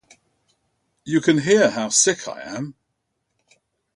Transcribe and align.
You 1.05 1.21
can 1.21 1.41
hear 1.41 1.69
how 1.69 1.89
sick 1.89 2.27
I 2.27 2.41
am. 2.41 2.73